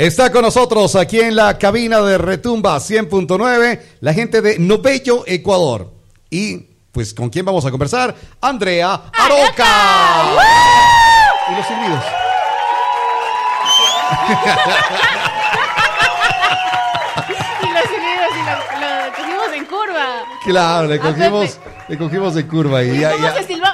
Está 0.00 0.32
con 0.32 0.40
nosotros 0.40 0.96
aquí 0.96 1.20
en 1.20 1.36
la 1.36 1.58
cabina 1.58 2.00
de 2.00 2.16
Retumba 2.16 2.78
100.9 2.78 3.80
la 4.00 4.14
gente 4.14 4.40
de 4.40 4.58
Novello, 4.58 5.24
Ecuador. 5.26 5.92
Y 6.30 6.56
pues 6.90 7.12
con 7.12 7.28
quién 7.28 7.44
vamos 7.44 7.66
a 7.66 7.70
conversar? 7.70 8.16
Andrea 8.40 8.94
Aroca. 9.12 10.32
Y 11.50 11.54
los 11.54 11.66
silbidos. 11.66 12.00
y 17.60 17.72
los 17.74 17.82
silbidos 17.82 18.30
y 18.32 18.42
lo, 18.46 18.52
lo 18.80 18.88
cogimos 19.16 19.52
en 19.54 19.64
curva. 19.66 20.24
Claro, 20.46 20.86
le 20.88 20.94
A 20.94 20.98
cogimos, 20.98 21.50
Pepe. 21.50 21.70
le 21.88 21.98
cogimos 21.98 22.34
de 22.34 22.46
curva 22.46 22.82
y 22.82 23.00
ya, 23.00 23.12
¿Cómo 23.12 23.22
ya. 23.24 23.34
se 23.34 23.44
silbó? 23.44 23.66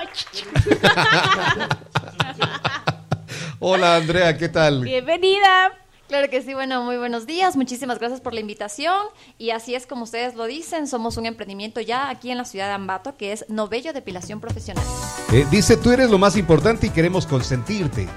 Hola 3.60 3.94
Andrea, 3.94 4.36
¿qué 4.36 4.48
tal? 4.48 4.80
Bienvenida. 4.82 5.70
Claro 6.16 6.30
que 6.30 6.40
sí, 6.40 6.54
bueno, 6.54 6.82
muy 6.82 6.96
buenos 6.96 7.26
días, 7.26 7.56
muchísimas 7.56 7.98
gracias 7.98 8.22
por 8.22 8.32
la 8.32 8.40
invitación 8.40 8.96
y 9.36 9.50
así 9.50 9.74
es 9.74 9.86
como 9.86 10.04
ustedes 10.04 10.34
lo 10.34 10.46
dicen, 10.46 10.86
somos 10.86 11.18
un 11.18 11.26
emprendimiento 11.26 11.78
ya 11.82 12.08
aquí 12.08 12.30
en 12.30 12.38
la 12.38 12.46
ciudad 12.46 12.68
de 12.68 12.72
Ambato 12.72 13.18
que 13.18 13.32
es 13.32 13.44
Novello 13.50 13.92
Depilación 13.92 14.40
Profesional. 14.40 14.82
Eh, 15.30 15.46
dice, 15.50 15.76
tú 15.76 15.90
eres 15.90 16.08
lo 16.08 16.16
más 16.16 16.38
importante 16.38 16.86
y 16.86 16.90
queremos 16.90 17.26
consentirte. 17.26 18.08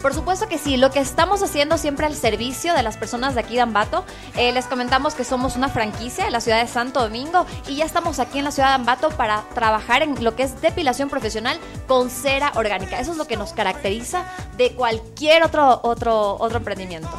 Por 0.00 0.14
supuesto 0.14 0.48
que 0.48 0.56
sí, 0.56 0.78
lo 0.78 0.90
que 0.90 0.98
estamos 0.98 1.42
haciendo 1.42 1.76
siempre 1.76 2.06
al 2.06 2.14
servicio 2.14 2.72
de 2.72 2.82
las 2.82 2.96
personas 2.96 3.34
de 3.34 3.40
aquí 3.40 3.56
de 3.56 3.60
Ambato, 3.60 4.06
eh, 4.34 4.50
les 4.50 4.64
comentamos 4.64 5.14
que 5.14 5.24
somos 5.24 5.56
una 5.56 5.68
franquicia 5.68 6.24
de 6.24 6.30
la 6.30 6.40
ciudad 6.40 6.58
de 6.58 6.66
Santo 6.66 7.02
Domingo 7.02 7.44
y 7.68 7.76
ya 7.76 7.84
estamos 7.84 8.18
aquí 8.18 8.38
en 8.38 8.44
la 8.44 8.50
ciudad 8.50 8.70
de 8.70 8.74
Ambato 8.76 9.10
para 9.10 9.42
trabajar 9.54 10.02
en 10.02 10.24
lo 10.24 10.34
que 10.34 10.44
es 10.44 10.58
depilación 10.62 11.10
profesional 11.10 11.58
con 11.86 12.08
cera 12.08 12.50
orgánica. 12.54 12.98
Eso 12.98 13.12
es 13.12 13.18
lo 13.18 13.26
que 13.26 13.36
nos 13.36 13.52
caracteriza 13.52 14.24
de 14.56 14.72
cualquier 14.72 15.42
otro, 15.42 15.80
otro, 15.82 16.38
otro 16.40 16.56
emprendimiento. 16.56 17.10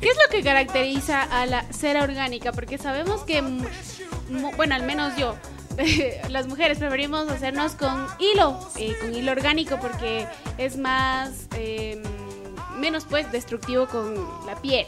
¿Qué 0.00 0.08
es 0.08 0.16
lo 0.16 0.28
que 0.28 0.42
caracteriza 0.42 1.22
a 1.22 1.46
la 1.46 1.62
cera 1.72 2.02
orgánica? 2.02 2.50
Porque 2.50 2.78
sabemos 2.78 3.22
que, 3.22 3.42
mm, 3.42 4.56
bueno, 4.56 4.74
al 4.74 4.82
menos 4.82 5.14
yo, 5.16 5.36
las 6.30 6.48
mujeres 6.48 6.78
preferimos 6.78 7.28
hacernos 7.30 7.72
con 7.72 8.08
hilo, 8.18 8.58
eh, 8.76 8.96
con 9.00 9.14
hilo 9.14 9.30
orgánico, 9.30 9.78
porque 9.80 10.26
es 10.58 10.76
más, 10.76 11.46
eh, 11.56 12.02
menos 12.76 13.04
pues 13.04 13.30
destructivo 13.32 13.86
con 13.86 14.14
la 14.46 14.56
piel. 14.60 14.86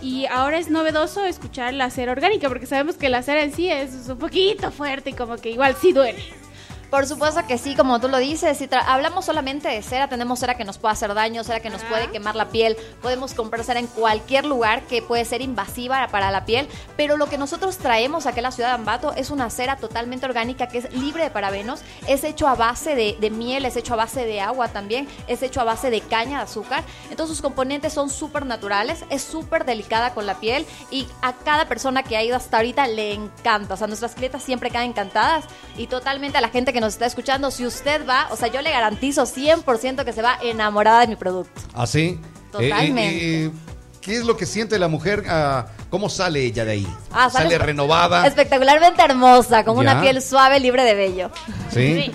Y 0.00 0.26
ahora 0.26 0.58
es 0.58 0.68
novedoso 0.68 1.24
escuchar 1.24 1.72
la 1.72 1.90
cera 1.90 2.12
orgánica, 2.12 2.48
porque 2.48 2.66
sabemos 2.66 2.96
que 2.96 3.08
la 3.08 3.22
cera 3.22 3.42
en 3.42 3.52
sí 3.52 3.70
es 3.70 4.08
un 4.08 4.18
poquito 4.18 4.70
fuerte 4.70 5.10
y 5.10 5.12
como 5.14 5.36
que 5.36 5.50
igual 5.50 5.74
sí 5.80 5.92
duele. 5.92 6.22
Por 6.90 7.06
supuesto 7.06 7.44
que 7.46 7.58
sí, 7.58 7.74
como 7.74 8.00
tú 8.00 8.08
lo 8.08 8.18
dices, 8.18 8.56
si 8.58 8.68
hablamos 8.86 9.24
solamente 9.24 9.68
de 9.68 9.82
cera, 9.82 10.08
tenemos 10.08 10.38
cera 10.38 10.56
que 10.56 10.64
nos 10.64 10.78
puede 10.78 10.92
hacer 10.92 11.12
daño, 11.14 11.42
cera 11.42 11.60
que 11.60 11.68
nos 11.68 11.82
Ajá. 11.82 11.90
puede 11.90 12.10
quemar 12.10 12.36
la 12.36 12.48
piel, 12.48 12.76
podemos 13.02 13.34
comprar 13.34 13.64
cera 13.64 13.80
en 13.80 13.88
cualquier 13.88 14.44
lugar 14.44 14.82
que 14.82 15.02
puede 15.02 15.24
ser 15.24 15.42
invasiva 15.42 16.06
para 16.08 16.30
la 16.30 16.44
piel, 16.44 16.68
pero 16.96 17.16
lo 17.16 17.28
que 17.28 17.38
nosotros 17.38 17.78
traemos 17.78 18.26
aquí 18.26 18.38
a 18.38 18.42
la 18.42 18.52
ciudad 18.52 18.68
de 18.68 18.74
Ambato 18.76 19.12
es 19.12 19.30
una 19.30 19.50
cera 19.50 19.76
totalmente 19.76 20.26
orgánica 20.26 20.68
que 20.68 20.78
es 20.78 20.92
libre 20.94 21.24
de 21.24 21.30
parabenos, 21.30 21.80
es 22.06 22.22
hecho 22.22 22.46
a 22.46 22.54
base 22.54 22.94
de, 22.94 23.16
de 23.20 23.30
miel, 23.30 23.64
es 23.64 23.76
hecho 23.76 23.94
a 23.94 23.96
base 23.96 24.24
de 24.24 24.40
agua 24.40 24.68
también, 24.68 25.08
es 25.26 25.42
hecho 25.42 25.60
a 25.60 25.64
base 25.64 25.90
de 25.90 26.00
caña 26.02 26.38
de 26.38 26.44
azúcar, 26.44 26.84
entonces 27.10 27.36
sus 27.36 27.42
componentes 27.42 27.92
son 27.92 28.10
súper 28.10 28.46
naturales, 28.46 29.04
es 29.10 29.22
súper 29.22 29.64
delicada 29.64 30.14
con 30.14 30.24
la 30.24 30.38
piel 30.38 30.66
y 30.90 31.08
a 31.20 31.32
cada 31.32 31.66
persona 31.66 32.04
que 32.04 32.16
ha 32.16 32.22
ido 32.22 32.36
hasta 32.36 32.58
ahorita 32.58 32.86
le 32.86 33.12
encanta, 33.12 33.74
o 33.74 33.76
sea, 33.76 33.88
nuestras 33.88 34.14
clientas 34.14 34.42
siempre 34.42 34.70
quedan 34.70 34.84
encantadas 34.84 35.44
y 35.76 35.88
totalmente 35.88 36.38
a 36.38 36.40
la 36.40 36.48
gente 36.48 36.72
que 36.72 36.75
nos 36.80 36.94
está 36.94 37.06
escuchando, 37.06 37.50
si 37.50 37.66
usted 37.66 38.06
va, 38.08 38.28
o 38.30 38.36
sea, 38.36 38.48
yo 38.48 38.60
le 38.62 38.70
garantizo 38.70 39.24
100% 39.24 40.04
que 40.04 40.12
se 40.12 40.22
va 40.22 40.38
enamorada 40.42 41.00
de 41.00 41.06
mi 41.08 41.16
producto. 41.16 41.60
¿Así? 41.74 42.18
Totalmente. 42.52 43.50
¿Qué 44.00 44.16
es 44.16 44.24
lo 44.24 44.36
que 44.36 44.46
siente 44.46 44.78
la 44.78 44.86
mujer? 44.88 45.24
ah, 45.28 45.66
¿Cómo 45.90 46.08
sale 46.08 46.40
ella 46.44 46.64
de 46.64 46.72
ahí? 46.72 46.86
Ah, 47.10 47.28
¿Sale 47.28 47.44
sale 47.50 47.58
renovada? 47.58 48.26
Espectacularmente 48.26 49.02
hermosa, 49.02 49.64
con 49.64 49.74
Ya. 49.76 49.80
una 49.80 50.00
piel 50.00 50.22
suave, 50.22 50.60
libre 50.60 50.84
de 50.84 50.94
vello. 50.94 51.30
¿Sí? 51.72 52.02
Sí. 52.04 52.12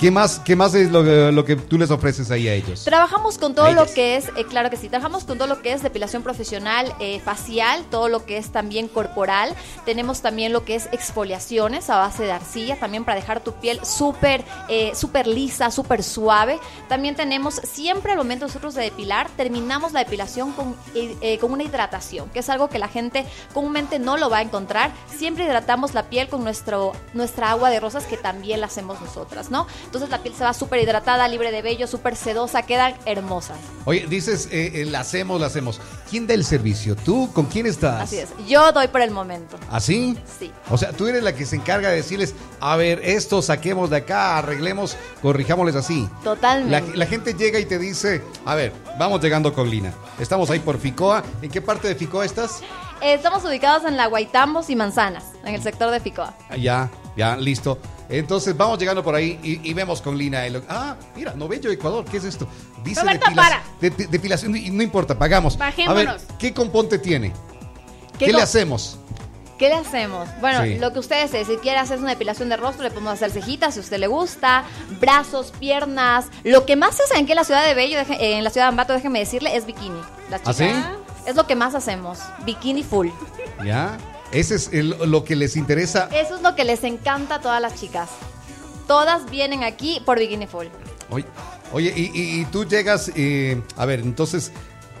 ¿Qué 0.00 0.10
más, 0.10 0.38
qué 0.38 0.56
más 0.56 0.74
es 0.74 0.90
lo, 0.90 1.04
que- 1.04 1.30
lo 1.30 1.44
que 1.44 1.56
tú 1.56 1.76
les 1.76 1.90
ofreces 1.90 2.30
ahí 2.30 2.48
a 2.48 2.54
ellos? 2.54 2.84
Trabajamos 2.84 3.36
con 3.36 3.54
todo 3.54 3.70
lo 3.72 3.84
que 3.84 4.16
es, 4.16 4.28
eh, 4.34 4.46
claro 4.48 4.70
que 4.70 4.78
sí, 4.78 4.88
trabajamos 4.88 5.24
con 5.24 5.36
todo 5.36 5.46
lo 5.46 5.60
que 5.60 5.74
es 5.74 5.82
depilación 5.82 6.22
profesional, 6.22 6.94
eh, 7.00 7.20
facial, 7.22 7.84
todo 7.90 8.08
lo 8.08 8.24
que 8.24 8.38
es 8.38 8.50
también 8.50 8.88
corporal. 8.88 9.54
Tenemos 9.84 10.22
también 10.22 10.54
lo 10.54 10.64
que 10.64 10.74
es 10.76 10.88
exfoliaciones 10.92 11.90
a 11.90 11.98
base 11.98 12.22
de 12.22 12.32
arcilla, 12.32 12.80
también 12.80 13.04
para 13.04 13.16
dejar 13.20 13.40
tu 13.40 13.52
piel 13.52 13.78
súper 13.84 14.42
eh, 14.68 14.92
súper 14.94 15.26
lisa, 15.26 15.70
súper 15.70 16.02
suave. 16.02 16.58
También 16.88 17.14
tenemos, 17.14 17.56
siempre 17.56 18.12
al 18.12 18.18
momento 18.18 18.46
nosotros 18.46 18.74
de 18.74 18.84
depilar, 18.84 19.28
terminamos 19.36 19.92
la 19.92 20.00
depilación 20.00 20.52
con, 20.52 20.76
eh, 20.94 21.36
con 21.38 21.52
una 21.52 21.62
hidratación, 21.64 22.30
que 22.30 22.38
es 22.38 22.48
algo 22.48 22.70
que 22.70 22.78
la 22.78 22.88
gente 22.88 23.26
comúnmente 23.52 23.98
no 23.98 24.16
lo 24.16 24.30
va 24.30 24.38
a 24.38 24.42
encontrar. 24.42 24.92
Siempre 25.14 25.44
hidratamos 25.44 25.92
la 25.92 26.04
piel 26.04 26.28
con 26.30 26.42
nuestro, 26.42 26.92
nuestra 27.12 27.50
agua 27.50 27.68
de 27.68 27.80
rosas, 27.80 28.04
que 28.06 28.16
también 28.16 28.60
la 28.60 28.66
hacemos 28.68 28.98
nosotras, 29.02 29.50
¿no? 29.50 29.66
Entonces 29.90 30.08
la 30.10 30.22
piel 30.22 30.32
se 30.36 30.44
va 30.44 30.54
súper 30.54 30.80
hidratada, 30.80 31.26
libre 31.26 31.50
de 31.50 31.62
vello, 31.62 31.88
súper 31.88 32.14
sedosa, 32.14 32.62
quedan 32.62 32.94
hermosas. 33.06 33.56
Oye, 33.86 34.06
dices, 34.08 34.46
eh, 34.52 34.70
eh, 34.72 34.84
la 34.84 35.00
hacemos, 35.00 35.40
la 35.40 35.48
hacemos. 35.48 35.80
¿Quién 36.08 36.28
da 36.28 36.34
el 36.34 36.44
servicio? 36.44 36.94
¿Tú? 36.94 37.28
¿Con 37.32 37.46
quién 37.46 37.66
estás? 37.66 38.02
Así 38.02 38.18
es. 38.18 38.28
Yo 38.46 38.70
doy 38.70 38.86
por 38.86 39.00
el 39.00 39.10
momento. 39.10 39.58
¿Así? 39.68 40.16
Sí. 40.38 40.52
O 40.70 40.78
sea, 40.78 40.92
tú 40.92 41.08
eres 41.08 41.24
la 41.24 41.34
que 41.34 41.44
se 41.44 41.56
encarga 41.56 41.88
de 41.88 41.96
decirles, 41.96 42.36
a 42.60 42.76
ver, 42.76 43.00
esto 43.02 43.42
saquemos 43.42 43.90
de 43.90 43.96
acá, 43.96 44.38
arreglemos, 44.38 44.96
corrijámosles 45.22 45.74
así. 45.74 46.08
Totalmente. 46.22 46.96
la 46.96 47.06
gente 47.06 47.34
llega 47.34 47.58
y 47.58 47.64
te 47.64 47.76
dice, 47.76 48.22
a 48.44 48.54
ver, 48.54 48.72
vamos 48.96 49.20
llegando 49.20 49.52
con 49.52 49.68
Lina. 49.68 49.92
Estamos 50.20 50.50
ahí 50.50 50.60
por 50.60 50.78
Ficoa. 50.78 51.24
¿En 51.42 51.50
qué 51.50 51.60
parte 51.60 51.88
de 51.88 51.96
Ficoa 51.96 52.24
estás? 52.24 52.60
Eh, 53.02 53.14
Estamos 53.14 53.44
ubicados 53.44 53.84
en 53.86 53.96
la 53.96 54.06
Guaitambos 54.06 54.70
y 54.70 54.76
Manzanas, 54.76 55.24
en 55.44 55.52
el 55.56 55.62
sector 55.64 55.90
de 55.90 55.98
Ficoa. 55.98 56.32
Ah, 56.48 56.56
Ya, 56.56 56.88
ya, 57.16 57.36
listo. 57.36 57.76
Entonces 58.10 58.56
vamos 58.56 58.78
llegando 58.78 59.02
por 59.04 59.14
ahí 59.14 59.38
y, 59.42 59.70
y 59.70 59.72
vemos 59.72 60.02
con 60.02 60.18
Lina. 60.18 60.44
el- 60.44 60.62
ah, 60.68 60.96
mira, 61.14 61.32
Novello 61.34 61.70
Ecuador, 61.70 62.04
¿qué 62.04 62.16
es 62.16 62.24
esto? 62.24 62.46
Dice 62.84 63.00
Roberto, 63.02 63.26
depilac- 63.26 63.34
para. 63.36 63.62
de- 63.80 63.90
de- 63.90 64.06
depilación, 64.08 64.56
y 64.56 64.70
no 64.70 64.82
importa, 64.82 65.16
pagamos. 65.18 65.56
Bajémonos. 65.56 66.06
A 66.08 66.12
ver, 66.16 66.20
¿qué 66.38 66.52
componte 66.52 66.98
tiene? 66.98 67.32
¿Qué, 68.18 68.26
¿Qué 68.26 68.32
le 68.32 68.42
hacemos? 68.42 68.98
¿Qué 69.58 69.68
le 69.68 69.74
hacemos? 69.74 70.26
Bueno, 70.40 70.62
Sí. 70.64 70.76
lo 70.78 70.92
que 70.92 70.98
ustedes. 70.98 71.30
Si 71.46 71.56
quiere 71.58 71.78
hacer 71.78 71.98
una 71.98 72.08
depilación 72.10 72.48
de 72.48 72.56
rostro, 72.56 72.82
le 72.82 72.90
podemos 72.90 73.12
hacer 73.12 73.30
cejitas 73.30 73.74
si 73.74 73.80
a 73.80 73.82
usted 73.82 73.98
le 73.98 74.06
gusta, 74.06 74.64
brazos, 75.00 75.52
piernas. 75.60 76.26
Lo 76.44 76.64
que 76.66 76.76
más 76.76 76.96
se 76.96 77.02
hace 77.02 77.18
aquí 77.22 77.32
en 77.32 77.36
la 77.36 77.44
ciudad 77.44 77.64
de 77.66 77.74
Bello, 77.74 77.98
deje- 77.98 78.14
eh, 78.20 78.38
en 78.38 78.44
la 78.44 78.48
ciudad 78.50 78.66
de 78.66 78.70
Ambato, 78.70 78.92
déjenme 78.94 79.18
decirle, 79.18 79.54
es 79.54 79.66
bikini. 79.66 80.00
Las 80.30 80.40
¿Ah, 80.46 80.52
sí? 80.54 80.70
Es 81.26 81.36
lo 81.36 81.46
que 81.46 81.54
más 81.56 81.74
hacemos. 81.74 82.18
Bikini 82.46 82.82
full. 82.82 83.08
¿Ya? 83.64 83.98
Ese 84.32 84.54
es 84.54 84.68
el- 84.72 84.96
lo 85.10 85.24
que 85.24 85.34
les 85.36 85.56
interesa. 85.56 86.08
Eso 86.12 86.36
es 86.36 86.42
lo 86.42 86.54
que 86.54 86.64
les 86.64 86.84
encanta 86.84 87.36
a 87.36 87.40
todas 87.40 87.60
las 87.60 87.78
chicas. 87.80 88.08
Todas 88.86 89.28
vienen 89.30 89.62
aquí 89.64 90.00
por 90.04 90.18
bikini 90.18 90.46
full. 90.46 90.66
Oye, 91.10 91.24
oye 91.72 91.92
y, 91.96 92.02
y- 92.18 92.40
y 92.40 92.44
tú 92.46 92.64
llegas, 92.64 93.10
eh, 93.16 93.60
a 93.76 93.84
ver, 93.86 94.00
entonces 94.00 94.52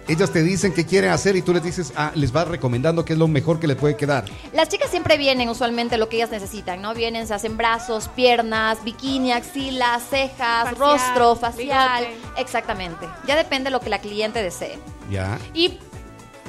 ellas 0.08 0.32
te 0.32 0.42
dicen 0.42 0.72
qué 0.74 0.84
quieren 0.84 1.10
hacer 1.12 1.36
y 1.36 1.42
tú 1.42 1.52
les 1.54 1.62
dices, 1.62 1.92
ah, 1.94 2.10
les 2.16 2.32
vas 2.32 2.48
recomendando 2.48 3.04
qué 3.04 3.12
es 3.12 3.18
lo 3.18 3.28
mejor 3.28 3.60
que 3.60 3.68
les 3.68 3.76
puede 3.76 3.96
quedar. 3.96 4.24
Las 4.52 4.68
chicas 4.68 4.90
siempre 4.90 5.16
vienen 5.16 5.48
usualmente 5.48 5.96
lo 5.98 6.08
que 6.08 6.16
ellas 6.16 6.30
necesitan, 6.32 6.82
¿no? 6.82 6.94
Vienen, 6.94 7.28
se 7.28 7.34
hacen 7.34 7.56
brazos, 7.56 8.08
piernas, 8.08 8.82
bikini, 8.82 9.30
axilas, 9.30 10.02
cejas, 10.10 10.70
Facial, 10.70 10.76
rostro, 10.78 11.36
facial. 11.36 12.06
bigote. 12.06 12.40
Exactamente. 12.40 13.06
Ya 13.28 13.36
depende 13.36 13.64
de 13.66 13.70
lo 13.70 13.78
que 13.80 13.90
la 13.90 14.00
cliente 14.00 14.42
desee. 14.42 14.78
¿Ya? 15.08 15.38
Y 15.54 15.78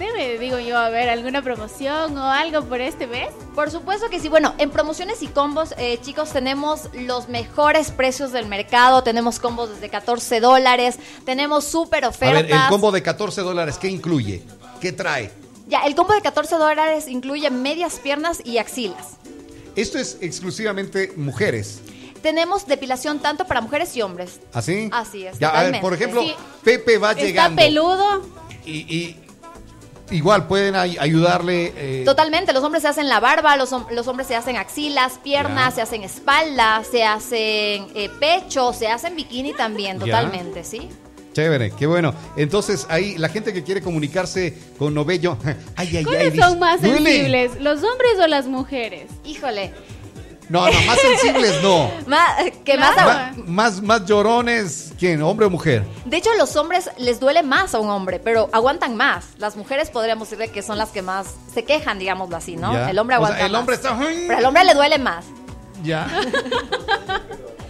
debe, 0.02 0.38
digo 0.40 0.60
yo, 0.60 0.78
a 0.78 0.90
ver, 0.90 1.10
alguna 1.10 1.42
promoción 1.42 2.18
o 2.18 2.26
algo 2.32 2.64
por 2.66 2.82
este 2.82 3.08
mes. 3.08 3.30
Por 3.56 3.70
supuesto 3.72 4.10
que 4.10 4.20
sí. 4.20 4.28
Bueno, 4.30 4.54
en 4.58 4.70
promociones 4.72 5.22
y 5.22 5.28
combos, 5.28 5.74
eh, 5.78 6.00
chicos, 6.02 6.32
tenemos 6.32 6.90
los 6.94 7.30
mejores 7.30 7.92
precios 7.92 8.32
del 8.32 8.48
mercado. 8.48 9.04
Tenemos 9.04 9.40
combos 9.40 9.70
desde 9.70 9.90
14 9.90 10.40
dólares. 10.40 10.98
Tenemos 11.26 11.66
súper 11.66 12.06
A 12.06 12.10
ofertas. 12.10 12.44
ver, 12.44 12.52
el 12.52 12.68
combo 12.70 12.92
de 12.92 13.02
14 13.04 13.42
dólares, 13.42 13.78
¿qué 13.80 13.88
incluye? 13.90 14.42
¿Qué 14.82 14.92
trae? 14.92 15.32
Ya, 15.68 15.82
el 15.86 15.96
combo 15.96 16.14
de 16.14 16.22
14 16.22 16.56
dólares 16.56 17.08
incluye 17.08 17.50
medias 17.50 18.00
piernas 18.00 18.42
y 18.44 18.58
axilas. 18.58 19.18
Esto 19.76 20.00
es 20.00 20.18
exclusivamente 20.20 21.14
mujeres. 21.16 21.80
Tenemos 22.22 22.68
depilación 22.68 23.20
tanto 23.20 23.46
para 23.48 23.62
mujeres 23.62 23.96
y 23.96 24.02
hombres. 24.02 24.42
¿Así? 24.54 24.90
Así 24.92 25.26
es, 25.26 25.40
Ya, 25.40 25.50
a 25.50 25.64
ver, 25.64 25.82
por 25.82 25.94
ejemplo, 25.94 26.22
Sí. 26.22 26.34
Pepe 26.64 26.98
va 26.98 27.12
Está 27.12 27.24
llegando. 27.24 27.62
peludo. 27.62 28.22
Y, 28.66 28.72
y 28.96 29.21
igual 30.12 30.48
pueden 30.48 30.76
ay- 30.76 30.98
ayudarle. 31.00 31.74
eh, 31.76 32.04
Totalmente, 32.06 32.54
los 32.54 32.64
hombres 32.64 32.84
se 32.84 32.90
hacen 32.90 33.10
la 33.10 33.20
barba, 33.20 33.58
los, 33.58 33.72
hom- 33.72 33.90
los 33.92 34.08
hombres 34.08 34.28
se 34.28 34.36
hacen 34.36 34.58
axilas, 34.58 35.20
piernas, 35.24 35.70
Ya. 35.70 35.76
se 35.78 35.82
hacen 35.82 36.04
espalda, 36.04 36.84
se 36.90 37.04
hacen 37.04 37.88
eh, 37.96 38.10
pecho, 38.20 38.74
se 38.74 38.88
hacen 38.88 39.16
bikini 39.16 39.54
también, 39.54 40.00
Ya. 40.00 40.06
totalmente, 40.06 40.64
¿sí? 40.64 40.90
Chévere, 41.34 41.72
qué 41.72 41.88
bueno. 41.88 42.14
Entonces, 42.36 42.86
ahí 42.90 43.18
la 43.18 43.30
gente 43.30 43.54
que 43.54 43.64
quiere 43.64 43.82
comunicarse 43.82 44.54
con 44.78 44.94
Novello. 44.94 45.38
Ay, 45.78 45.88
ay, 45.92 45.98
ay. 45.98 46.04
¿Cuáles 46.04 46.34
dice, 46.34 46.46
son 46.46 46.60
más 46.60 46.82
"Duele". 46.82 46.98
sensibles, 47.10 47.52
los 47.62 47.78
hombres 47.84 48.12
o 48.22 48.28
las 48.28 48.48
mujeres? 48.48 49.06
Híjole, 49.24 49.72
No, 50.52 50.66
no, 50.70 50.82
más 50.82 51.00
sensibles 51.00 51.62
no. 51.64 51.90
Más, 52.08 52.36
que 52.66 52.78
más, 52.78 52.94
Claro. 52.94 53.44
Más, 53.48 53.82
más 53.82 54.06
llorones, 54.06 54.92
¿quién? 55.00 55.22
¿Hombre 55.22 55.46
o 55.46 55.50
mujer? 55.50 55.86
De 56.06 56.18
hecho, 56.18 56.30
los 56.38 56.56
hombres 56.58 56.90
les 56.98 57.20
duele 57.22 57.42
más 57.42 57.74
a 57.74 57.80
un 57.80 57.90
hombre, 57.90 58.20
pero 58.20 58.50
aguantan 58.52 58.96
más. 58.98 59.26
Las 59.38 59.56
mujeres 59.56 59.90
podríamos 59.90 60.30
decirle 60.30 60.52
que 60.52 60.62
son 60.62 60.78
las 60.78 60.90
que 60.90 61.02
más 61.02 61.28
se 61.54 61.64
quejan, 61.64 62.00
digámoslo 62.00 62.36
así, 62.36 62.58
¿no? 62.58 62.74
Ya. 62.74 62.90
El 62.90 63.00
hombre 63.00 63.16
O 63.16 63.20
sea, 63.20 63.28
aguanta 63.28 63.46
el 63.46 63.56
hombre 63.56 63.78
más. 63.78 63.86
está- 63.86 63.98
Pero 64.28 64.38
al 64.40 64.46
hombre 64.46 64.64
le 64.66 64.74
duele 64.74 64.98
más. 65.00 65.26
Ya. 65.84 66.08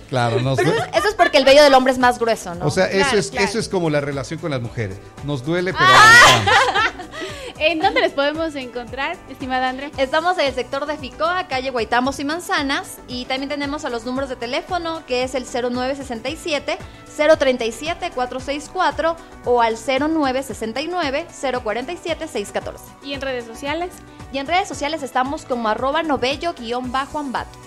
Claro, 0.09 0.41
no 0.41 0.55
Pero 0.57 0.71
eso, 0.93 1.07
es 1.07 1.13
porque 1.15 1.37
el 1.37 1.45
vello 1.45 1.63
del 1.63 1.73
hombre 1.73 1.93
es 1.93 1.99
más 1.99 2.19
grueso, 2.19 2.53
¿no? 2.55 2.65
O 2.65 2.71
sea, 2.71 2.85
eso 2.87 2.97
Claro, 2.99 3.17
es, 3.19 3.31
claro. 3.31 3.47
eso 3.47 3.59
es 3.59 3.69
como 3.69 3.89
la 3.89 4.01
relación 4.01 4.39
con 4.39 4.51
las 4.51 4.59
mujeres. 4.61 4.97
Nos 5.23 5.45
duele, 5.45 5.71
pero 5.71 5.85
Ah. 5.87 6.41
¿En 7.63 7.77
dónde 7.77 8.01
les 8.01 8.13
podemos 8.13 8.55
encontrar, 8.55 9.17
estimada 9.29 9.69
Andrea? 9.69 9.91
Estamos 9.99 10.35
en 10.39 10.47
el 10.47 10.53
sector 10.55 10.87
de 10.87 10.97
Ficoa, 10.97 11.47
calle 11.47 11.69
Guaitamos 11.69 12.19
y 12.19 12.25
Manzanas. 12.25 12.97
Y 13.07 13.25
también 13.25 13.49
tenemos 13.49 13.85
a 13.85 13.91
los 13.91 14.03
números 14.03 14.31
de 14.31 14.35
teléfono, 14.35 15.05
que 15.05 15.21
es 15.21 15.35
el 15.35 15.45
0967 15.45 16.79
037 17.15 18.11
464 18.15 19.15
o 19.45 19.61
al 19.61 19.75
0969 19.75 21.27
047 21.63 22.27
614. 22.27 22.83
¿Y 23.03 23.13
en 23.13 23.21
redes 23.21 23.45
sociales? 23.45 23.91
Y 24.33 24.39
en 24.39 24.47
redes 24.47 24.67
sociales 24.67 25.03
estamos 25.03 25.45
como 25.45 25.69
arroba 25.69 26.01
novello-ambato. 26.01 27.59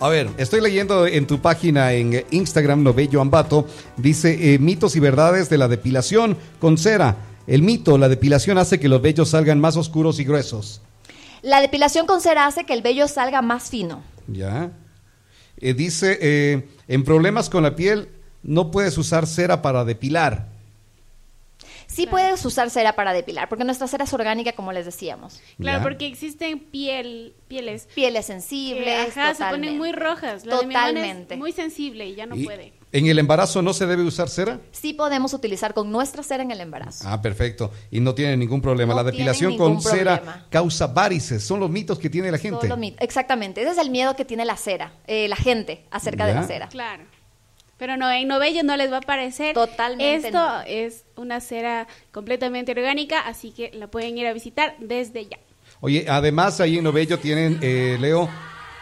A 0.00 0.08
ver, 0.08 0.28
estoy 0.38 0.60
leyendo 0.60 1.06
en 1.06 1.24
tu 1.28 1.40
página 1.40 1.92
en 1.92 2.26
Instagram, 2.32 2.82
Novello 2.82 3.20
Ambato, 3.20 3.66
dice 3.96 4.54
eh, 4.54 4.58
mitos 4.58 4.96
y 4.96 5.00
verdades 5.00 5.48
de 5.48 5.56
la 5.56 5.68
depilación 5.68 6.36
con 6.58 6.76
cera. 6.78 7.16
El 7.46 7.62
mito, 7.62 7.96
la 7.98 8.08
depilación 8.08 8.58
hace 8.58 8.80
que 8.80 8.88
los 8.88 9.00
vellos 9.00 9.30
salgan 9.30 9.60
más 9.60 9.76
oscuros 9.76 10.18
y 10.20 10.24
gruesos. 10.24 10.80
La 11.42 11.60
depilación 11.60 12.06
con 12.06 12.20
cera 12.20 12.46
hace 12.46 12.64
que 12.64 12.72
el 12.72 12.82
vello 12.82 13.06
salga 13.08 13.40
más 13.42 13.70
fino. 13.70 14.02
Ya. 14.26 14.72
Eh, 15.58 15.74
dice, 15.74 16.18
eh, 16.20 16.68
en 16.88 17.04
problemas 17.04 17.48
con 17.48 17.62
la 17.62 17.76
piel 17.76 18.08
no 18.42 18.70
puedes 18.70 18.98
usar 18.98 19.26
cera 19.26 19.62
para 19.62 19.84
depilar. 19.84 20.48
Sí 21.86 22.06
puedes 22.06 22.44
usar 22.44 22.68
cera 22.68 22.94
para 22.94 23.12
depilar, 23.12 23.48
porque 23.48 23.64
nuestra 23.64 23.86
cera 23.86 24.04
es 24.04 24.12
orgánica, 24.12 24.52
como 24.52 24.72
les 24.72 24.84
decíamos. 24.84 25.40
Claro, 25.58 25.78
Ya. 25.78 25.82
porque 25.82 26.06
existen 26.06 26.58
piel, 26.58 27.32
pieles 27.48 27.88
Pieles 27.94 28.26
que 28.26 28.32
sensibles, 28.32 29.16
ajá, 29.16 29.34
se 29.34 29.44
ponen 29.44 29.78
muy 29.78 29.92
rojas. 29.92 30.44
La 30.44 30.58
de 30.58 30.66
mi 30.66 30.74
hermana 30.74 30.88
es 30.90 30.94
Totalmente. 31.06 31.36
muy 31.36 31.52
sensible 31.52 32.06
y 32.06 32.14
ya 32.16 32.26
no 32.26 32.36
Y 32.36 32.44
puede. 32.44 32.72
¿En 32.92 33.06
el 33.06 33.18
embarazo 33.18 33.60
no 33.62 33.74
se 33.74 33.84
debe 33.86 34.04
usar 34.04 34.28
cera? 34.28 34.60
Sí 34.70 34.92
podemos 34.94 35.34
utilizar 35.34 35.74
con 35.74 35.90
nuestra 35.90 36.22
cera 36.22 36.42
en 36.42 36.50
el 36.50 36.60
embarazo. 36.60 37.04
Ah, 37.06 37.20
perfecto. 37.20 37.70
Y 37.90 38.00
no 38.00 38.14
tiene 38.14 38.36
ningún 38.36 38.62
problema. 38.62 38.94
No 38.94 39.02
la 39.02 39.04
depilación 39.10 39.56
con 39.56 39.82
cera 39.82 40.46
causa 40.50 40.86
varices. 40.86 41.42
Son 41.44 41.58
los 41.60 41.68
mitos 41.68 41.98
que 41.98 42.08
tiene 42.08 42.30
la 42.30 42.38
gente. 42.38 42.60
Solo 42.68 42.76
mit- 42.76 42.96
Exactamente, 43.00 43.60
ese 43.60 43.72
es 43.72 43.78
el 43.78 43.90
miedo 43.90 44.14
que 44.16 44.24
tiene 44.24 44.44
la 44.44 44.56
cera, 44.56 44.92
eh, 45.06 45.28
la 45.28 45.36
gente 45.36 45.84
acerca 45.90 46.26
de 46.26 46.34
la 46.34 46.44
cera. 46.44 46.68
Claro. 46.68 47.02
Pero 47.76 47.98
no, 47.98 48.10
en 48.10 48.26
Novello 48.28 48.62
no 48.62 48.74
les 48.76 48.90
va 48.90 48.98
a 48.98 49.02
parecer. 49.02 49.52
Totalmente 49.52 50.28
Esto 50.28 50.38
no. 50.38 50.60
es 50.62 51.04
una 51.16 51.40
cera 51.42 51.86
completamente 52.12 52.72
orgánica, 52.72 53.20
así 53.20 53.50
que 53.50 53.70
la 53.74 53.88
pueden 53.88 54.16
ir 54.16 54.26
a 54.26 54.32
visitar 54.32 54.76
desde 54.78 55.26
ya. 55.26 55.38
Oye, 55.80 56.06
además 56.08 56.58
ahí 56.60 56.78
en 56.78 56.84
Novello 56.84 57.18
tienen, 57.18 57.58
eh, 57.60 57.98
Leo, 58.00 58.30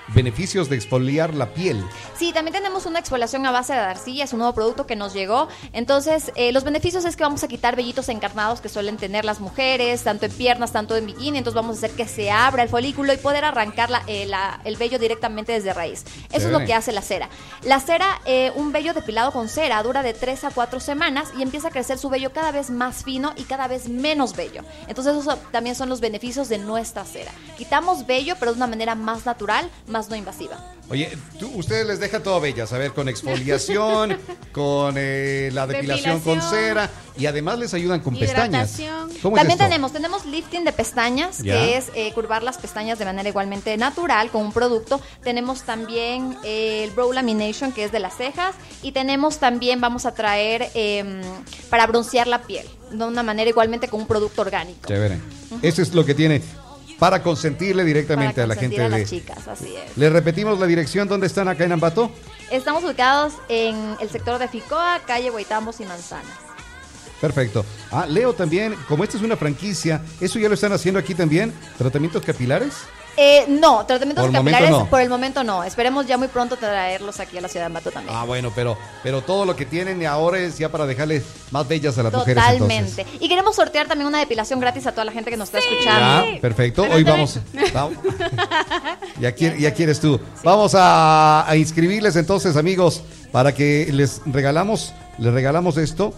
beneficios 0.08 0.68
de 0.68 0.76
exfoliar 0.76 1.34
la 1.34 1.52
piel. 1.54 1.82
Sí, 2.16 2.32
también 2.32 2.52
tenemos 2.54 2.86
una 2.86 2.98
exfoliación 2.98 3.46
a 3.46 3.50
base 3.50 3.72
de 3.72 3.78
arcilla, 3.80 4.24
es 4.24 4.32
un 4.32 4.40
nuevo 4.40 4.54
producto 4.54 4.86
que 4.86 4.96
nos 4.96 5.14
llegó. 5.14 5.48
Entonces, 5.72 6.30
eh, 6.36 6.52
los 6.52 6.64
beneficios 6.64 7.04
es 7.04 7.16
que 7.16 7.22
vamos 7.24 7.42
a 7.42 7.48
quitar 7.48 7.74
vellitos 7.76 8.08
encarnados 8.08 8.60
que 8.60 8.68
suelen 8.68 8.96
tener 8.96 9.24
las 9.24 9.40
mujeres, 9.40 10.02
tanto 10.04 10.26
en 10.26 10.32
piernas, 10.32 10.72
tanto 10.72 10.94
en 10.96 11.06
bikini. 11.06 11.38
Entonces, 11.38 11.54
vamos 11.54 11.76
a 11.76 11.78
hacer 11.78 11.96
que 11.96 12.06
se 12.06 12.30
abra 12.30 12.62
el 12.62 12.68
folículo 12.68 13.12
y 13.12 13.16
poder 13.16 13.44
arrancar 13.44 13.90
la- 13.90 14.02
eh, 14.06 14.26
la- 14.26 14.60
el 14.64 14.76
vello 14.76 14.98
directamente 14.98 15.52
desde 15.52 15.72
raíz. 15.72 16.04
Eso 16.32 16.46
es 16.46 16.52
lo 16.52 16.58
que 16.66 16.74
hace 16.74 16.92
la 16.92 17.02
cera. 17.02 17.28
La 17.62 17.80
cera, 17.80 18.20
eh, 18.26 18.52
un 18.56 18.72
vello 18.72 18.92
depilado 18.94 19.32
con 19.32 19.48
cera, 19.48 19.82
dura 19.82 20.02
de 20.02 20.12
3 20.12 20.44
a 20.44 20.50
4 20.50 20.80
semanas 20.80 21.28
y 21.38 21.42
empieza 21.42 21.68
a 21.68 21.70
crecer 21.70 21.98
su 21.98 22.10
vello 22.10 22.32
cada 22.32 22.50
vez 22.52 22.70
más 22.70 23.04
fino 23.04 23.32
y 23.36 23.44
cada 23.44 23.68
vez 23.68 23.88
menos 23.88 24.36
vello. 24.36 24.62
Entonces, 24.86 25.16
esos 25.16 25.38
también 25.50 25.74
son 25.76 25.88
los 25.88 26.00
beneficios 26.00 26.48
de 26.48 26.58
nuestra 26.58 27.04
cera. 27.04 27.32
Quitamos 27.56 28.06
vello, 28.06 28.34
pero 28.38 28.52
de 28.52 28.56
una 28.58 28.66
manera 28.66 28.94
más 28.94 29.24
natural, 29.26 29.70
más 29.86 29.93
no 30.02 30.16
invasiva. 30.16 30.58
Oye, 30.90 31.16
tú, 31.38 31.50
ustedes 31.54 31.86
les 31.86 32.00
dejan 32.00 32.22
todo 32.22 32.40
bellas, 32.40 32.72
a 32.72 32.78
ver, 32.78 32.92
con 32.92 33.08
exfoliación, 33.08 34.18
con 34.52 34.96
eh, 34.98 35.50
la 35.52 35.66
depilación 35.66 36.20
con 36.20 36.42
cera 36.42 36.90
y 37.16 37.26
además 37.26 37.58
les 37.58 37.72
ayudan 37.72 38.00
con 38.00 38.18
pestañas. 38.18 38.78
¿Cómo 39.22 39.36
También 39.36 39.58
tenemos, 39.58 39.92
tenemos 39.92 40.26
lifting 40.26 40.64
de 40.64 40.72
pestañas, 40.72 41.38
Ya. 41.38 41.54
que 41.54 41.76
es 41.76 41.90
eh, 41.94 42.12
curvar 42.12 42.42
las 42.42 42.58
pestañas 42.58 42.98
de 42.98 43.04
manera 43.04 43.28
igualmente 43.28 43.76
natural 43.76 44.30
con 44.30 44.42
un 44.42 44.52
producto. 44.52 45.00
Tenemos 45.22 45.62
también 45.62 46.36
eh, 46.44 46.84
el 46.84 46.90
brow 46.90 47.12
lamination, 47.12 47.72
que 47.72 47.84
es 47.84 47.92
de 47.92 48.00
las 48.00 48.16
cejas. 48.16 48.54
Y 48.82 48.92
tenemos 48.92 49.38
también, 49.38 49.80
vamos 49.80 50.04
a 50.06 50.12
traer 50.12 50.70
em, 50.74 51.22
para 51.70 51.86
broncear 51.86 52.26
la 52.26 52.42
piel, 52.42 52.66
de 52.90 53.04
una 53.04 53.22
manera 53.22 53.48
igualmente 53.48 53.88
con 53.88 54.00
un 54.00 54.06
producto 54.06 54.42
orgánico. 54.42 54.86
Chévere. 54.86 55.18
Eso 55.62 55.82
es 55.82 55.94
lo 55.94 56.04
que 56.04 56.14
tiene 56.14 56.42
para 57.04 57.22
consentirle 57.22 57.82
Para 57.82 57.86
directamente 57.86 58.40
a 58.40 58.46
la 58.46 58.54
gente 58.54 58.82
a 58.82 58.88
de... 58.88 59.04
chicas, 59.04 59.46
así 59.46 59.76
es. 59.76 59.94
¿Le 59.94 60.08
repetimos 60.08 60.58
la 60.58 60.64
dirección 60.64 61.06
donde 61.06 61.26
están 61.26 61.48
acá 61.48 61.64
en 61.64 61.72
Ambato? 61.72 62.10
Estamos 62.50 62.82
ubicados 62.82 63.34
en 63.50 63.94
el 64.00 64.08
sector 64.08 64.38
de 64.38 64.48
Ficoa, 64.48 65.00
calle 65.06 65.28
Guaitamos 65.28 65.80
y 65.80 65.84
Manzanas. 65.84 66.32
Perfecto. 67.20 67.62
Ah, 67.92 68.06
Leo 68.08 68.32
también, 68.32 68.74
como 68.88 69.04
esta 69.04 69.18
es 69.18 69.22
una 69.22 69.36
franquicia, 69.36 70.00
¿eso 70.18 70.38
ya 70.38 70.48
lo 70.48 70.54
están 70.54 70.72
haciendo 70.72 70.98
aquí 70.98 71.14
también? 71.14 71.52
¿Tratamientos 71.76 72.24
capilares? 72.24 72.72
Eh, 73.16 73.44
no, 73.48 73.86
tratamientos 73.86 74.24
Por 74.24 74.32
capilares 74.34 74.70
no. 74.70 74.86
por 74.90 75.00
el 75.00 75.08
momento 75.08 75.44
no. 75.44 75.62
Esperemos 75.62 76.06
ya 76.06 76.18
muy 76.18 76.28
pronto 76.28 76.56
traerlos 76.56 77.20
aquí 77.20 77.38
a 77.38 77.40
la 77.40 77.48
ciudad 77.48 77.62
de 77.64 77.66
Ambato 77.66 77.90
también. 77.92 78.16
Ah, 78.16 78.24
bueno, 78.24 78.50
pero, 78.54 78.76
pero 79.02 79.22
todo 79.22 79.44
lo 79.44 79.54
que 79.54 79.64
tienen 79.66 80.04
ahora 80.06 80.38
es 80.40 80.58
ya 80.58 80.68
para 80.70 80.84
dejarles 80.86 81.22
más 81.50 81.66
bellas 81.68 81.96
a 81.98 82.02
las 82.02 82.12
mujeres. 82.12 82.42
Totalmente. 82.42 83.06
Y 83.20 83.28
queremos 83.28 83.54
sortear 83.56 83.86
también 83.86 84.08
una 84.08 84.18
depilación 84.18 84.58
gratis 84.58 84.86
a 84.86 84.92
toda 84.92 85.04
la 85.04 85.12
gente 85.12 85.30
que 85.30 85.36
nos 85.36 85.48
está 85.48 85.58
escuchando. 85.60 86.32
Ya, 86.34 86.40
perfecto. 86.40 86.82
Pero 86.82 86.94
Hoy 86.96 87.04
vamos. 87.04 87.38
vamos. 87.72 87.98
ya, 89.20 89.32
quiere- 89.32 89.60
ya 89.60 89.72
quieres 89.72 90.00
tú. 90.00 90.20
Vamos 90.42 90.74
a, 90.74 91.48
a 91.48 91.56
inscribirles 91.56 92.16
entonces, 92.16 92.56
amigos, 92.56 93.02
para 93.32 93.54
que 93.54 93.88
les 93.92 94.20
regalamos, 94.26 94.92
les 95.18 95.32
regalamos 95.32 95.76
esto. 95.76 96.14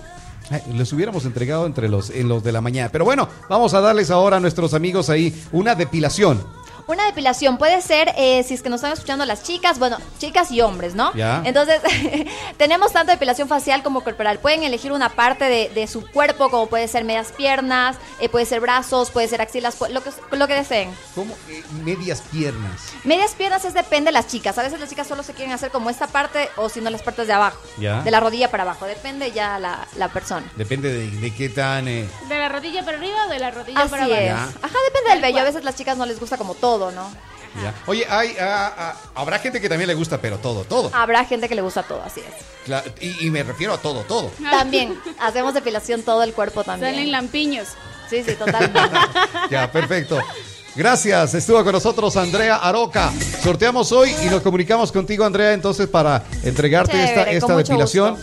Les 0.73 0.93
hubiéramos 0.93 1.25
entregado 1.25 1.67
entre 1.67 1.89
los, 1.89 2.09
en 2.11 2.29
los 2.29 2.45
de 2.45 2.53
la 2.53 2.61
mañana. 2.61 2.89
Pero 2.93 3.05
bueno, 3.05 3.29
vamos 3.49 3.75
a 3.75 3.81
darles 3.81 4.13
ahora 4.13 4.37
a 4.37 4.41
nuestros 4.41 4.75
amigos 4.75 5.11
ahí 5.11 5.35
una 5.51 5.75
depilación. 5.75 6.47
Una 6.87 7.05
depilación 7.07 7.59
puede 7.59 7.83
ser, 7.83 8.13
eh, 8.17 8.45
si 8.45 8.55
es 8.55 8.63
que 8.63 8.69
nos 8.69 8.79
están 8.79 8.93
escuchando 8.93 9.25
las 9.25 9.43
chicas, 9.43 9.79
bueno, 9.79 9.99
chicas 10.19 10.51
y 10.53 10.61
hombres, 10.61 10.95
¿no? 10.95 11.13
Ya. 11.15 11.43
Entonces, 11.45 11.81
tenemos 12.59 12.93
tanto 12.93 13.13
depilación 13.13 13.49
facial 13.49 13.83
como 13.83 14.03
corporal. 14.03 14.39
Pueden 14.39 14.63
elegir 14.63 14.93
una 14.93 15.09
parte 15.09 15.47
de, 15.47 15.69
de 15.75 15.87
su 15.89 16.07
cuerpo, 16.11 16.49
como 16.51 16.67
puede 16.69 16.87
ser 16.89 17.05
medias 17.05 17.33
piernas, 17.33 17.97
eh, 18.21 18.29
puede 18.29 18.47
ser 18.47 18.61
brazos, 18.61 19.11
puede 19.11 19.27
ser 19.29 19.41
axilas, 19.43 19.77
lo 19.91 20.03
que, 20.03 20.11
lo 20.31 20.47
que 20.47 20.55
deseen. 20.55 20.95
Como 21.15 21.35
eh, 21.49 21.63
medias 21.85 22.21
piernas. 22.31 22.93
Medias 23.05 23.33
piernas 23.33 23.65
es 23.65 23.75
depende 23.75 24.09
de 24.09 24.13
las 24.13 24.29
chicas. 24.29 24.57
A 24.59 24.63
veces 24.63 24.79
las 24.79 24.89
chicas 24.89 25.07
solo 25.07 25.23
se 25.23 25.33
quieren 25.35 25.53
hacer 25.53 25.71
como 25.71 25.91
esta 25.91 26.07
parte 26.07 26.49
o 26.57 26.69
si 26.69 26.81
no 26.81 26.91
las 26.91 27.03
partes 27.03 27.27
de 27.27 27.33
abajo. 27.33 27.59
Ya. 27.79 28.03
De 28.03 28.11
la 28.11 28.21
rodilla 28.21 28.51
para 28.51 28.63
abajo. 28.63 28.87
Depende 28.87 29.33
ya 29.33 29.59
la, 29.59 29.87
la 29.97 30.09
persona. 30.09 30.47
Depende 30.57 30.93
de, 30.93 31.11
de 31.11 31.35
qué 31.35 31.49
tan. 31.49 31.89
eh, 31.89 32.09
¿De 32.29 32.39
la 32.39 32.49
rodilla 32.49 32.85
para 32.85 32.99
arriba 32.99 33.27
o 33.27 33.29
de 33.31 33.39
la 33.41 33.51
rodilla 33.51 33.81
Así 33.81 33.91
para 33.91 34.05
abajo? 34.05 34.21
es. 34.21 34.31
Ajá, 34.63 34.79
depende 34.87 35.11
del 35.11 35.21
vello. 35.23 35.41
A 35.41 35.45
veces 35.45 35.65
las 35.65 35.75
chicas 35.75 35.97
no 35.97 36.07
les 36.07 36.21
gusta 36.21 36.37
como 36.37 36.55
todo, 36.55 36.76
¿no? 36.79 37.11
ya. 37.63 37.73
Oye, 37.87 38.07
hay, 38.09 38.37
ah, 38.39 38.73
ah, 38.77 38.97
habrá 39.15 39.39
gente 39.39 39.61
que 39.61 39.69
también 39.69 39.89
le 39.89 39.95
gusta, 39.95 40.21
pero 40.21 40.37
todo, 40.39 40.65
todo. 40.65 40.91
Habrá 40.93 41.25
gente 41.25 41.49
que 41.49 41.55
le 41.55 41.63
gusta 41.63 41.83
todo, 41.83 42.03
así 42.05 42.21
es. 42.21 42.67
Cla- 42.69 42.85
y, 43.01 43.27
y 43.27 43.31
me 43.31 43.43
refiero 43.43 43.73
a 43.73 43.79
todo, 43.79 44.03
todo. 44.03 44.31
También 44.51 44.99
hacemos 45.21 45.55
depilación 45.55 46.03
todo 46.03 46.23
el 46.23 46.35
cuerpo 46.35 46.65
también. 46.65 46.93
Salen 46.93 47.11
lampiños. 47.13 47.69
Sí, 48.11 48.23
sí, 48.25 48.35
totalmente. 48.35 48.79
Ya, 49.51 49.71
perfecto. 49.73 50.19
Gracias, 50.75 51.33
estuvo 51.33 51.63
con 51.65 51.73
nosotros 51.73 52.15
Andrea 52.19 52.57
Aroca. 52.57 53.11
Sorteamos 53.43 53.91
hoy 53.93 54.15
y 54.23 54.27
nos 54.27 54.43
comunicamos 54.43 54.93
contigo, 54.93 55.25
Andrea, 55.25 55.55
entonces 55.55 55.89
para 55.89 56.23
entregarte 56.43 56.93
Chévere, 56.93 57.09
esta, 57.13 57.25
con 57.25 57.35
esta 57.35 57.47
mucho 57.55 57.73
depilación. 57.73 58.19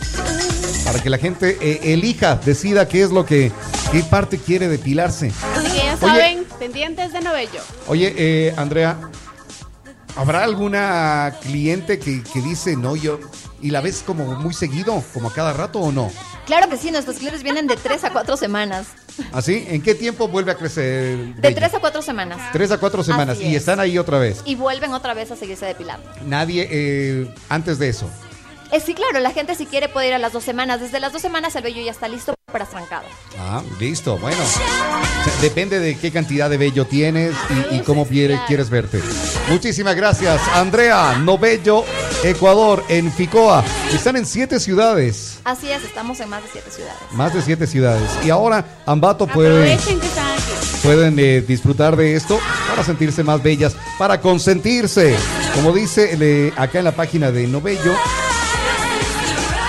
Para 0.84 1.02
que 1.02 1.10
la 1.10 1.18
gente 1.18 1.58
eh, 1.60 1.80
elija, 1.94 2.36
decida 2.36 2.86
qué 2.86 3.02
es 3.02 3.10
lo 3.10 3.24
que, 3.26 3.50
qué 3.90 4.04
parte 4.04 4.38
quiere 4.38 4.68
depilarse. 4.68 5.32
Así 5.56 5.66
que 5.72 5.76
ya 5.78 5.94
Oye. 5.94 5.98
saben, 6.00 6.43
pendientes 6.64 7.12
de 7.12 7.20
Novello. 7.20 7.60
Oye, 7.88 8.14
eh, 8.16 8.54
Andrea, 8.56 8.98
¿habrá 10.16 10.44
alguna 10.44 11.36
cliente 11.42 11.98
que, 11.98 12.22
que 12.22 12.40
dice 12.40 12.74
no 12.74 12.96
yo 12.96 13.20
y 13.60 13.70
la 13.70 13.82
ves 13.82 14.02
como 14.06 14.24
muy 14.36 14.54
seguido, 14.54 15.04
como 15.12 15.28
a 15.28 15.34
cada 15.34 15.52
rato 15.52 15.78
o 15.80 15.92
no? 15.92 16.10
claro 16.46 16.70
que 16.70 16.78
sí, 16.78 16.90
nuestros 16.90 17.16
clientes 17.18 17.42
vienen 17.42 17.66
de 17.66 17.76
3 17.76 18.04
a 18.04 18.10
4 18.12 18.38
semanas. 18.38 18.86
¿Así? 19.32 19.66
¿En 19.68 19.82
qué 19.82 19.94
tiempo 19.94 20.26
vuelve 20.26 20.52
a 20.52 20.54
crecer? 20.56 21.34
De? 21.34 21.52
3 21.52 21.74
a 21.74 21.80
4 21.80 22.00
semanas. 22.00 22.40
Tres 22.52 22.70
a 22.70 22.78
cuatro 22.78 23.04
semanas 23.04 23.36
Así 23.36 23.46
y 23.46 23.50
es. 23.50 23.56
están 23.62 23.78
ahí 23.78 23.98
otra 23.98 24.18
vez. 24.18 24.40
Y 24.46 24.54
vuelven 24.54 24.94
otra 24.94 25.12
vez 25.12 25.30
a 25.30 25.36
seguirse 25.36 25.66
depilando. 25.66 26.08
Nadie 26.24 26.66
eh, 26.70 27.34
antes 27.50 27.78
de 27.78 27.90
eso. 27.90 28.08
Eh, 28.72 28.80
sí, 28.80 28.94
claro, 28.94 29.20
la 29.20 29.30
gente 29.30 29.54
si 29.54 29.66
quiere 29.66 29.88
puede 29.90 30.08
ir 30.08 30.14
a 30.14 30.18
las 30.18 30.32
dos 30.32 30.44
semanas. 30.44 30.80
Desde 30.80 30.98
las 30.98 31.12
dos 31.12 31.20
semanas 31.20 31.54
el 31.56 31.62
vello 31.62 31.82
ya 31.82 31.90
está 31.90 32.08
listo 32.08 32.33
para 32.54 32.66
trancado. 32.66 33.04
Ah, 33.36 33.62
listo, 33.80 34.16
bueno. 34.18 34.36
O 34.40 34.46
sea, 34.46 35.32
depende 35.42 35.80
de 35.80 35.98
qué 35.98 36.12
cantidad 36.12 36.48
de 36.48 36.56
vello 36.56 36.86
tienes 36.86 37.34
y, 37.72 37.74
y 37.76 37.80
cómo 37.80 38.06
quiere- 38.06 38.38
quieres 38.46 38.70
verte. 38.70 39.02
Muchísimas 39.50 39.96
gracias, 39.96 40.40
Andrea 40.54 41.18
Novello, 41.18 41.84
Ecuador, 42.22 42.84
en 42.88 43.10
Ficoa. 43.10 43.64
Están 43.92 44.14
en 44.16 44.24
siete 44.24 44.60
ciudades, 44.60 45.38
Así 45.42 45.68
es, 45.68 45.82
estamos 45.82 46.20
en 46.20 46.28
más 46.28 46.44
de 46.44 46.48
siete 46.52 46.70
ciudades. 46.70 46.96
más 47.10 47.34
de 47.34 47.42
siete 47.42 47.66
ciudades. 47.66 48.08
Y 48.24 48.30
ahora 48.30 48.64
Ambato 48.86 49.26
puede, 49.26 49.72
Aprovechen 49.74 49.98
que 50.00 50.06
están 50.06 50.26
aquí. 50.32 50.42
pueden 50.84 51.18
eh, 51.18 51.40
disfrutar 51.46 51.96
de 51.96 52.14
esto 52.14 52.38
para 52.70 52.84
sentirse 52.84 53.24
más 53.24 53.42
bellas, 53.42 53.74
para 53.98 54.20
consentirse. 54.20 55.16
Como 55.56 55.72
dice 55.72 56.16
eh, 56.20 56.52
acá 56.56 56.78
en 56.78 56.84
la 56.84 56.92
página 56.92 57.32
de 57.32 57.48
Novello, 57.48 57.94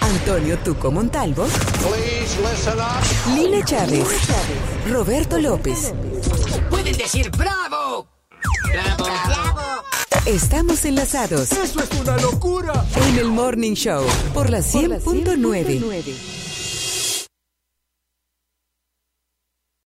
Antonio 0.00 0.58
Tuco 0.58 0.90
Montalvo. 0.90 1.46
Lina 3.34 3.64
Chávez. 3.64 4.06
Roberto 4.90 5.38
López. 5.38 5.92
Pueden 6.70 6.96
decir 6.96 7.30
bravo. 7.30 8.06
Bravo. 8.70 9.06
Estamos 10.26 10.84
enlazados 10.84 11.52
Eso 11.52 11.80
es 11.82 11.90
una 12.00 12.16
locura. 12.18 12.84
en 13.08 13.18
el 13.18 13.26
Morning 13.28 13.72
Show 13.74 14.04
por 14.34 14.50
la 14.50 14.58
100.9. 14.58 16.37